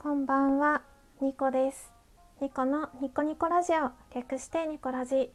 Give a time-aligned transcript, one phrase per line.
[0.00, 0.82] こんばんは、
[1.20, 1.92] ニコです。
[2.40, 5.32] ニコのニコニコラジオ、略してニコラジ。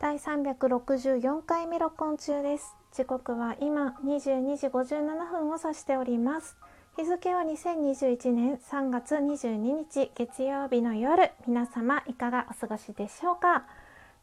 [0.00, 2.74] 第364回目録音中です。
[2.94, 6.56] 時刻は今22時57分を指しております。
[6.96, 13.66] 日付は2021年3月22日月曜日の夜、皆様いかがお過ごしでしょうか？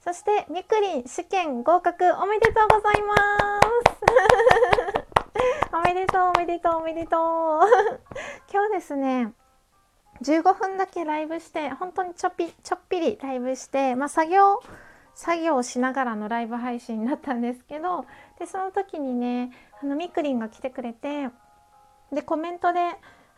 [0.04, 3.15] そしてみくりん試験合格おめでとうございま
[3.61, 5.13] す。
[5.77, 7.20] おめでとうおめでとうおめでとう。
[8.51, 9.31] 今日ですね。
[10.23, 14.62] 15分だけライブして本当にちょっぴちょっぴりライブして、まあ、作業
[15.16, 18.05] 作業をしながらのライブ配信になったんですけど
[18.40, 19.52] でその時にね
[19.82, 21.30] あのみくりんが来てくれて
[22.12, 22.80] でコメントで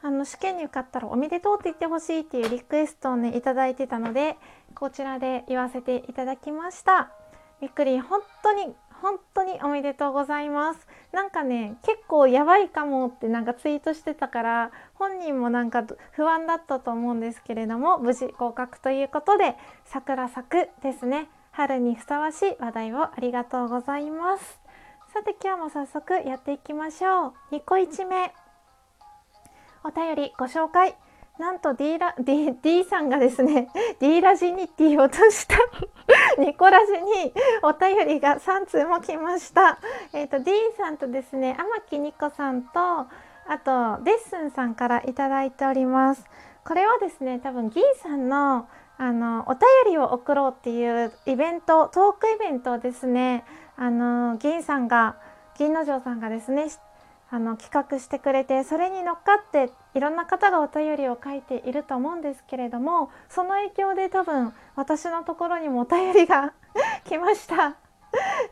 [0.02, 4.38] あの試験に受かったらおめでとうって言ってほしいっていうリクエストをねいいてたので
[4.76, 7.12] こちらで言わせていただきました。
[7.62, 10.88] みくりん本当に本当におめでとうございます。
[11.12, 21.30] なんかね結構やばいかもってなんかツイートしてたから本人もなんか不安だったと思うんですけれども無事合格ということで桜咲くですね。
[21.52, 24.60] 春にふさわしい話題をありがとうございます。
[25.14, 27.34] さて今日も早速やっていきましょう。
[27.56, 28.34] 2個1目。
[29.86, 30.98] お便りご紹介。
[31.38, 33.68] なんと D, ラ D, D さんがですね
[34.00, 35.58] D ラジニティを落とした
[36.42, 39.80] ニコラジにお便りが3通も来ました。
[40.14, 43.08] えっ、ー、と D さんとですね天木ニコさんとあ
[43.60, 46.26] とデッスンさんからいただいております。
[46.64, 49.62] これはですね多分ギーさんのあのお便
[49.92, 53.44] りを送ろうっていうイベントトークイベントをですね
[53.76, 55.18] あの銀さんが
[55.58, 56.70] 銀之丞さんがですね
[57.36, 66.54] あの企画してくれてそれに乗っかっていろんな方がお便りを書いていると思うんですけれどもその影響で多分私のところにもお便りが
[67.04, 67.76] 来ました。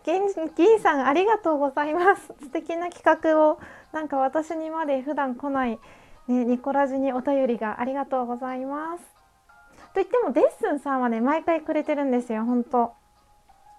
[0.03, 0.23] 銀
[0.57, 3.61] 銀さんありがとうございます素敵な企画を
[3.93, 5.79] なんか私にまで普段来ない、
[6.27, 9.03] ね、ニコラジにお便りがありがとうございます。
[9.93, 12.91] と言ってもデッスンさんはね毎回くれてるんですよ本当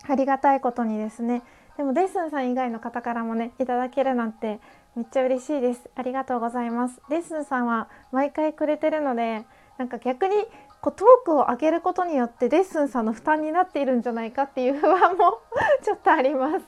[0.08, 1.42] ありがたいことにですね
[1.76, 4.60] でもデッスンさん以外の方からもねいただけるなんて
[4.96, 5.90] めっちゃ嬉しいです。
[5.96, 7.00] ありがとうございます。
[7.08, 9.44] デッスンさんは毎回くれてるので
[9.76, 10.34] なんか逆に
[10.80, 15.40] こうトークを上げることによってデッスンさんの負担になっているんじゃないかっていう不安も
[15.82, 16.66] ちょっとあります。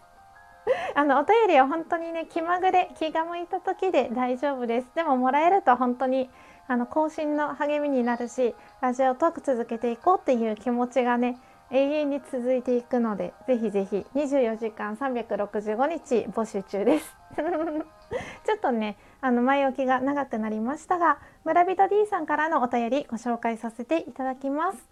[0.97, 4.93] あのお便りは本当にね気まぐれ気が向いた時で大丈夫です。
[4.95, 6.29] でももらえると本当に
[6.67, 11.39] あの更新の励みになるしラジオトーク続けていこうっていう気持ちがね
[11.71, 17.17] 永遠に続いていくのでぜひぜひ24時間365日募集中です。
[18.45, 24.89] ちょっとねあの前置きが長くなりましたが村人 D さんからのお便りご紹介させていただきます。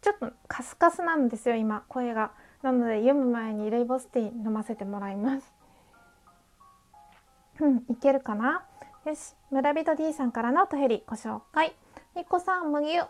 [0.00, 2.32] ちょっとカスカスなんですよ今声が。
[2.62, 5.54] なので読む前にルイボスティー飲ませてもらいます。
[7.60, 8.64] うんいけるかな？
[9.04, 11.74] よし村人 D さんからのお便りご紹介。
[12.14, 13.00] ニコさん麦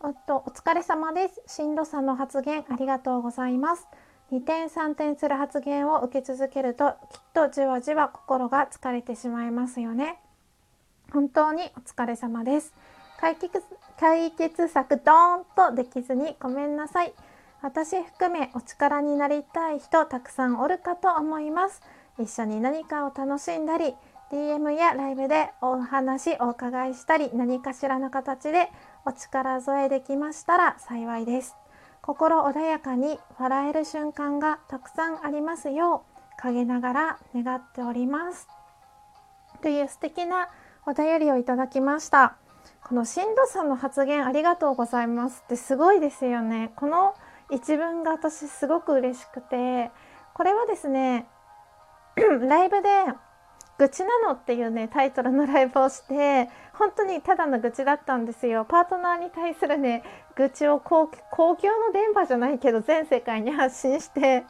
[0.00, 1.42] おっとお疲れ様です。
[1.46, 3.88] 進路さんの発言ありがとうございます。
[4.32, 10.18] 2点3点する発言を受け続けるときっとじわじわ心が疲れてしまいますよね。
[11.12, 12.74] 本当にお疲れ様です。
[13.20, 13.62] 解決
[13.98, 17.14] 解決策ドーンとできずにごめんなさい。
[17.62, 21.80] 私含めお力になりたい人たくさんおるかと思います。
[22.18, 23.94] 一緒に何かを楽しんだり
[24.32, 28.70] DM やライブでお話お伺いしたり何かしらの形で
[29.04, 31.54] お力添えできましたら幸いです。
[32.06, 36.04] 心穏やかに笑える瞬間がたくさんありますよ
[36.38, 38.46] う陰ながら願っております。
[39.60, 40.48] という素敵な
[40.86, 42.36] お便りをいただきました。
[42.84, 46.70] このしんどさんの発言ありがとうございますってすごいですよね。
[46.76, 47.14] この
[47.50, 49.90] 一文が私すごく嬉しくて。
[50.32, 51.26] これはですね
[52.46, 52.88] ライブで
[53.78, 58.64] 愚痴なのっていうねタイトルのライブをして本当にただの愚痴だったんですよ。
[58.64, 60.04] パートナーに対するね
[60.36, 64.44] 愚痴を公共の電波じゃないけど全世界に発信して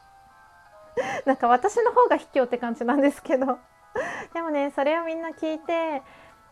[1.24, 3.58] なんか私の方が卑怯って感じなんですけど。
[4.34, 6.02] でもねそれをみんな聞いて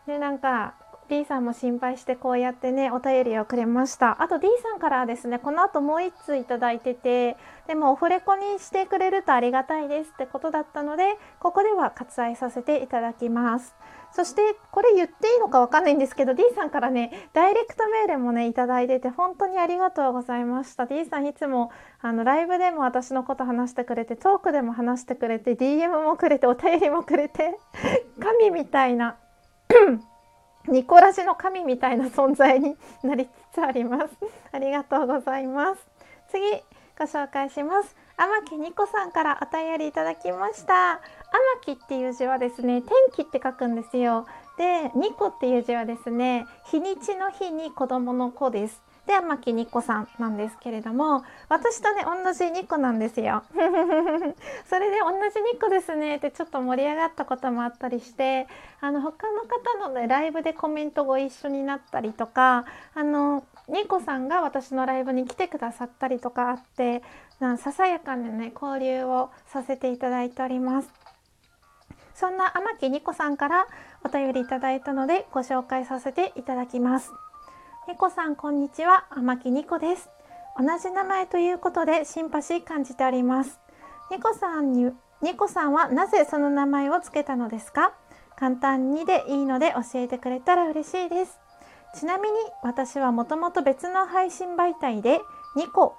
[0.07, 0.73] でなんか
[1.07, 4.21] D さんも心配してこうやってねお便りをくれました。
[4.23, 7.37] あと D さんからはですねこの後もう1通いただいてて
[7.67, 13.75] でもオフレコにしてくれるとありがたいですってことだったのでここでは割愛させていただきます。
[14.15, 14.41] そして
[14.71, 21.71] これ言っていいのかわかんないんですけど D さんからねダイレクトメールもねいいてて本当にありがとうございました D さんいつも
[22.01, 27.57] あのライブでも私のこと話してくれてトークでも話してくれて DM もくれてお便りもくれて
[28.21, 29.17] 神みたいな
[30.69, 34.15] ニコラジの神みたいな存在になりつつあります。
[34.53, 35.81] ありがとうございます。
[36.29, 36.41] 次
[36.97, 37.95] ご紹介します。
[38.17, 41.01] 天木ニコさんからお便りいただきました。
[41.65, 44.25] 天木っていう字はですね、天気って書くんですよ。
[44.57, 48.81] でニコっていう字はですね日にちの日に子供の子です。
[49.05, 53.43] で天木ニコさんなんですけれども私とね同じニコなんですよ。
[53.53, 58.47] それで同じニコですねってちょっと盛り上がったこともあったりして
[58.81, 67.03] あの他の方のねライブでコメントご一緒になったりとかあのニコさんが私のライブに来てくださったりとかあって
[67.57, 71.04] ささやかなね交流をさせていただいております。
[72.15, 73.67] そんな天木ニコさんから
[74.05, 77.11] お便りいただいたのでご紹介させていただきます。
[77.89, 79.05] ニコさんこんにちは。
[79.11, 80.09] 天木ニコです。
[80.57, 83.59] 同じ名前ということでシンパシー感じております。
[84.09, 87.91] ニコさんにニコさんはなぜその名前を付けたのですか？
[88.37, 91.37] 簡単にでいいので教えてくれたら嬉しいです。
[91.99, 95.19] ちなみに私はもともと別の配信媒体で
[95.57, 95.97] ニコ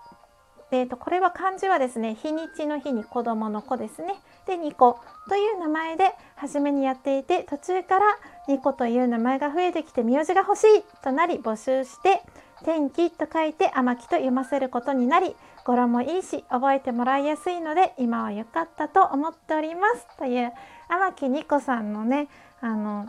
[0.73, 4.17] えーと、これは漢字はですね日にちの日に子供の子ですね。
[4.47, 8.05] でニコという名前で初めにやっていて途中から
[8.49, 12.23] ニコという名前が増えてきて名字が欲しいとなり募集して
[12.65, 15.35] 天気と書いて天木と読ませることになり
[15.65, 20.53] 語呂もいいし覚えてもらいやすいので今は良かったと思っておりますという
[20.89, 22.29] 天木ニコさんのね
[22.61, 23.07] あの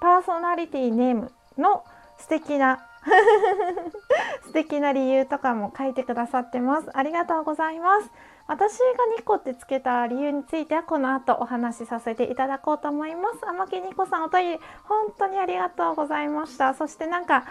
[0.00, 1.84] パーソナリティネームの
[2.18, 2.86] 素敵な
[4.44, 6.90] 素敵な理由とかも書いてくださってます。
[6.92, 8.10] ありがとうございます。
[8.46, 8.84] 私が
[9.16, 13.40] ニコってつけた理由についてはこの後お話しさせていただこうと思います。
[13.42, 16.74] 天木ニコさんお便り本当にありがとうございました。
[16.74, 17.44] そしてなんか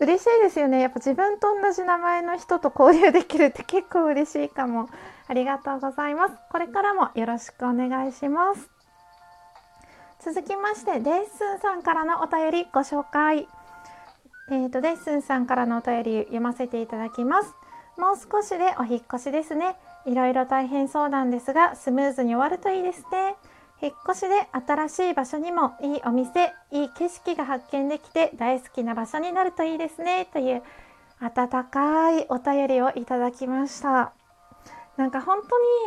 [0.00, 0.80] 嬉しいですよね。
[0.80, 4.88] やっぱ自分と同じ名前の人と交流できるって結構嬉しいかも。
[5.26, 6.34] ありがとうございます。
[6.50, 8.70] これからもよろしくお願いします。
[10.20, 13.48] 続きまして、デッスンさんからのお便りご紹介。
[14.50, 17.54] えーと、デッスンさんからのお便り読ませていただきます。
[17.96, 19.76] もう少しでお引越しですね。
[20.04, 23.36] いろいろ大変そうなんですが、スムーズに終わるといいですね。
[23.80, 30.26] 引っ越しで新しい場所にもいいお店、いい景色が発見できて大好きな場所になるといいですね。
[30.32, 30.62] という
[31.20, 34.12] 温かいお便りをいただきました。
[34.98, 35.38] なんか本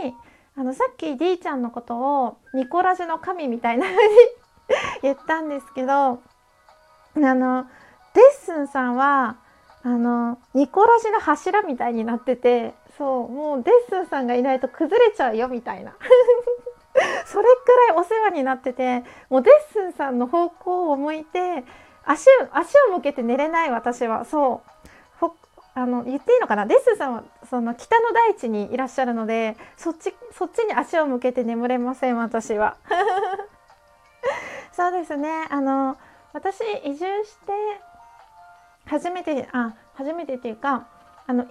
[0.02, 0.16] 当に、
[0.56, 4.16] あのさっき D ちゃんのことをニコラジの神みたいな風に
[5.04, 6.20] 言ったんですけど、あ
[7.16, 7.68] の、
[8.18, 9.38] デッスンさんは
[9.84, 15.94] あのニコラジの柱みたいになっててそうもうデッスンさんがいないと崩れちゃうよみたいな。
[17.28, 21.64] それくらいお世話になっててもうデッスンさんの方向を向いて
[22.04, 24.26] 足足を向けて寝れない私は。
[24.26, 24.72] そう。
[25.76, 26.66] あの言っていいのかな？
[26.66, 32.78] デッスンさんはその北の大地にいらっしゃるのでそっちそっちに足を向けて眠れません私は。
[34.74, 35.46] そうですね。
[35.52, 35.96] あの
[36.34, 37.54] 私移住して
[38.88, 40.88] 初めてあ初めてっていうか
[41.28, 41.46] あの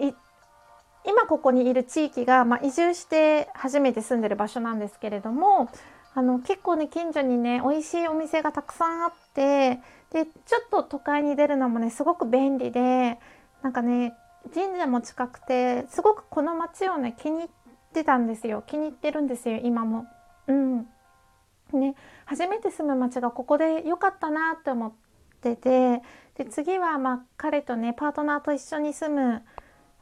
[1.05, 5.71] 今ここにいる地域が、まあ、移住して初めて住んでる場所なんですけれども
[6.15, 9.81] あの結構ね近所にね美味しいお店がたくさんあって
[10.13, 13.19] でちょっと都会に出るのもねすごく便利で
[13.63, 14.15] なんかね
[14.55, 17.49] 神社も近くてすごくこの街をね気に入っ
[17.93, 20.07] てたんですよ気に入ってるんですよ今も。
[20.49, 20.87] うん
[21.73, 21.97] ね、
[22.27, 24.93] 初めて住む町がここで良かったなって思っ
[25.55, 26.03] てて
[26.37, 29.43] で次はまあ彼とねパートナーと一緒に住む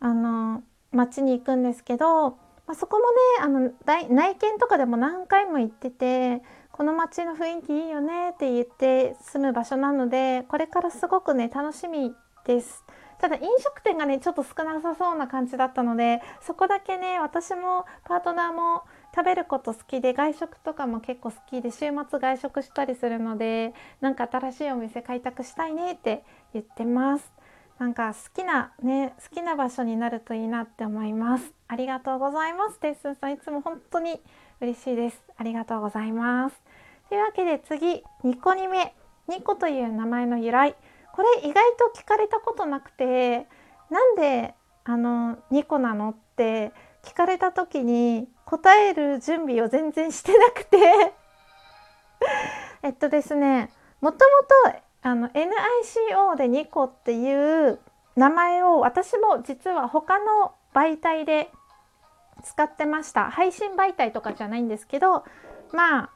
[0.00, 0.62] あの
[0.92, 2.36] 町に行くんですけど、ま
[2.68, 3.72] あ、そこもねあの
[4.14, 6.42] 内見とかでも何回も行ってて
[6.72, 12.12] この町の雰囲気いいよねって言って住む場所なのでこれからすごくね楽しみ
[12.46, 12.84] です。
[13.20, 18.82] ただ飲食店がねちょっと少なさそうな感じだったのでそこだけね私もパートナーも
[19.14, 27.32] 食べること好きで外食とかも結構好きで週末外食したりするのでなんか新しいお店開拓したいねって言ってます。
[27.78, 31.52] なんか好きなね好きな場所になるといいなって思います。
[31.68, 32.78] ありがとうございます。
[32.80, 34.20] テッスンさんいつも本当に
[34.60, 35.22] 嬉しいです。
[35.36, 36.62] ありがとうございます。
[37.08, 38.94] というわけで次2個2目。
[39.28, 40.74] 2個という名前の由来。
[41.12, 43.46] これ意外と聞かれたことなくて
[43.90, 44.54] なんで
[44.84, 46.72] あの2個なのって
[47.04, 50.78] 聞かれた時に答える準備を全然してなくて。
[52.82, 53.70] えっとですね
[54.00, 54.18] もと
[54.64, 57.78] もとあの NICO でニコっていう
[58.16, 61.50] 名前を私も実は他の媒体で
[62.42, 63.30] 使ってました。
[63.30, 65.24] 配信媒体とかじゃないんですけど
[65.72, 66.10] まあ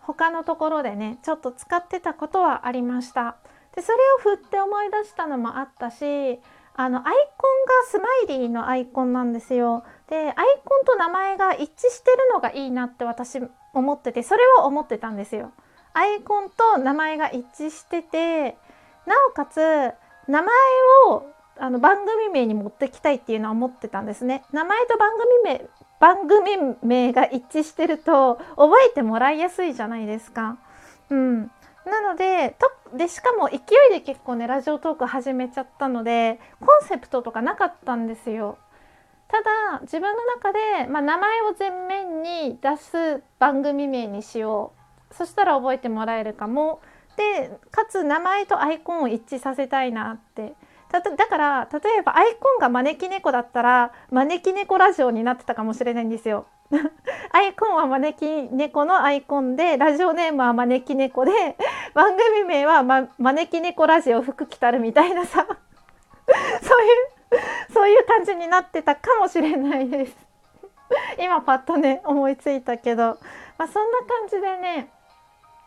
[0.00, 3.36] 他のところでねちょっと使ってたことはありました。
[3.74, 6.40] でそれを振って思い出したのもあったし
[6.76, 9.84] あのアイコンがスマイリーのアイコンなんですよ。
[10.08, 13.40] でアイコンと名前が一致してるのがいいなって私
[13.72, 15.52] 思っててそれを思ってたんですよ。
[15.92, 18.56] アイコンと名前が一致してて
[19.06, 19.58] なおかつ
[20.26, 20.48] 名前
[21.08, 24.42] をあの番組名に持ってきたいっていうのは思ってたんですね。
[24.52, 25.12] 名前と番
[25.44, 25.68] 組名
[26.00, 30.58] 番組名が一致してると覚えてもらいやすいじゃないですか。
[31.10, 31.50] うん、
[31.86, 33.58] なのでとでしかも勢い
[33.90, 38.58] で結構ねラジオトーク始めちゃったのでコンセプトとかなかったんですよ。
[39.28, 44.72] ただ自分の中で、まあ、名前を前面に出す番組名にしよ
[45.10, 46.80] うそしたら覚えてもらえるかも
[47.16, 50.54] でかつ名前とアイコンを一致させたいなって
[50.92, 56.46] だから例えばアイコンが招き猫だったら招き猫ラジオになってたかもしれないんですよ。
[57.32, 61.56] アイコンは招き猫のアイコンでラジオネームは招き猫で
[61.94, 65.46] 番組名は、ま、招き猫ラジオ服着たるみたいなさ。
[66.62, 70.16] そういうそういう感じになってたかもしれないです。
[71.18, 73.18] 今パッとね思いついたけど、
[73.58, 74.90] まあ、そんな感じでね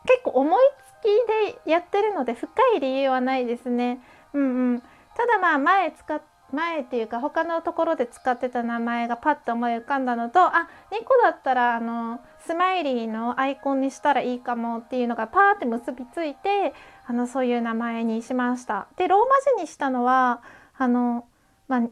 [0.06, 0.60] 結構思い
[1.00, 4.00] つきでやってるので深い理由はないですね。
[4.32, 4.82] うんうん、
[5.16, 16.72] ただまあ前使って前っていうか他のところで使ってた名前がパッと思い浮かんだのとあ2個だったらあのスマイリーのアイコンにしたらいいかもっていうのがパーって結びついて
[17.06, 18.86] あのそういう名前にしました。
[18.96, 19.26] でローマ
[19.58, 20.42] 字にしたのは
[20.76, 21.26] あの、
[21.68, 21.90] まあ、NICO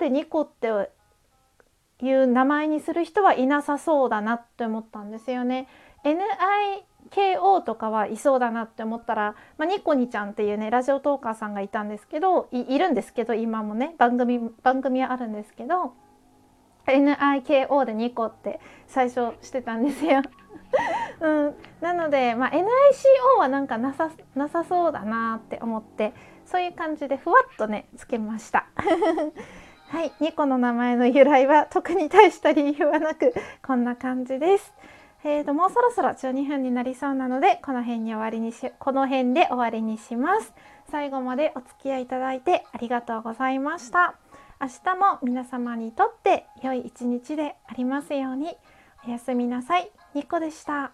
[0.00, 0.68] で2個って
[2.04, 5.68] いう名前にする人はいなさそうだなって思ったんですよね。
[6.04, 6.18] NI
[7.12, 15.94] KO とかはいそうだなって思ったら、まあ、ニコニちゃんっていうねラジオトーカーさんがいたんですけどいるんですけど今もね番組番組はあるんですけど
[16.86, 20.22] NIKO でニコって最初してたんですよ。
[21.20, 22.64] うん、なので、まあ、NICO
[23.38, 26.14] はなんかなさなさそうだなって思って
[26.46, 28.66] そういう感じでふわっとねつけました。
[29.88, 34.72] はい、ニコの名前の由来は特に大した理由はなくこんな感じです。
[35.24, 40.52] えーと、もうそろそろ12分になりそうなのでこの辺に終わりにしこの辺で終わりにします。
[40.90, 44.14] 最後までお付き合いいただいてありがとうございました。
[44.60, 48.56] 明日も皆様にとって良い一日でありますように。
[49.06, 49.90] おやすみなさい。
[50.14, 50.92] ニコでした。